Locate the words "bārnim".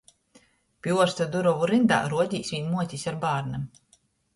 3.29-3.73